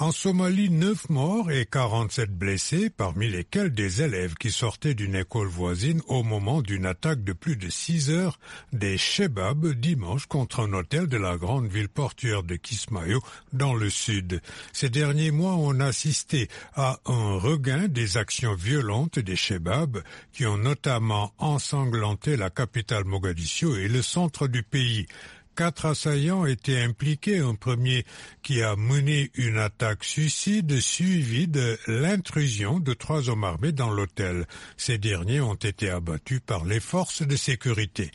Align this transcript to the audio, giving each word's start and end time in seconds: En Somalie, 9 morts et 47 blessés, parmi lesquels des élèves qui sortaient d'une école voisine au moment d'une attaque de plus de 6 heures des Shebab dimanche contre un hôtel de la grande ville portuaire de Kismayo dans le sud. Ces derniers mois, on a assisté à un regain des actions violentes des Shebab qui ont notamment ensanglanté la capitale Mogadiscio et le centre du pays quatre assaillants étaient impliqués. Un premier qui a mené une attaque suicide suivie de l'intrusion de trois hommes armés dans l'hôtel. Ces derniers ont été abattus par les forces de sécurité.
En 0.00 0.12
Somalie, 0.12 0.70
9 0.70 1.10
morts 1.10 1.50
et 1.50 1.66
47 1.66 2.30
blessés, 2.30 2.88
parmi 2.88 3.28
lesquels 3.28 3.70
des 3.70 4.00
élèves 4.00 4.32
qui 4.32 4.50
sortaient 4.50 4.94
d'une 4.94 5.14
école 5.14 5.46
voisine 5.46 6.00
au 6.08 6.22
moment 6.22 6.62
d'une 6.62 6.86
attaque 6.86 7.22
de 7.22 7.34
plus 7.34 7.56
de 7.56 7.68
6 7.68 8.08
heures 8.08 8.40
des 8.72 8.96
Shebab 8.96 9.74
dimanche 9.74 10.24
contre 10.24 10.60
un 10.60 10.72
hôtel 10.72 11.06
de 11.06 11.18
la 11.18 11.36
grande 11.36 11.66
ville 11.66 11.90
portuaire 11.90 12.42
de 12.42 12.56
Kismayo 12.56 13.20
dans 13.52 13.74
le 13.74 13.90
sud. 13.90 14.40
Ces 14.72 14.88
derniers 14.88 15.32
mois, 15.32 15.56
on 15.56 15.80
a 15.80 15.88
assisté 15.88 16.48
à 16.72 16.98
un 17.04 17.36
regain 17.36 17.86
des 17.86 18.16
actions 18.16 18.54
violentes 18.54 19.18
des 19.18 19.36
Shebab 19.36 20.02
qui 20.32 20.46
ont 20.46 20.56
notamment 20.56 21.34
ensanglanté 21.36 22.38
la 22.38 22.48
capitale 22.48 23.04
Mogadiscio 23.04 23.76
et 23.76 23.88
le 23.88 24.00
centre 24.00 24.48
du 24.48 24.62
pays 24.62 25.06
quatre 25.60 25.84
assaillants 25.84 26.46
étaient 26.46 26.80
impliqués. 26.80 27.40
Un 27.40 27.54
premier 27.54 28.06
qui 28.42 28.62
a 28.62 28.76
mené 28.76 29.30
une 29.34 29.58
attaque 29.58 30.04
suicide 30.04 30.80
suivie 30.80 31.48
de 31.48 31.78
l'intrusion 31.86 32.80
de 32.80 32.94
trois 32.94 33.28
hommes 33.28 33.44
armés 33.44 33.72
dans 33.72 33.90
l'hôtel. 33.90 34.46
Ces 34.78 34.96
derniers 34.96 35.42
ont 35.42 35.56
été 35.56 35.90
abattus 35.90 36.40
par 36.40 36.64
les 36.64 36.80
forces 36.80 37.20
de 37.20 37.36
sécurité. 37.36 38.10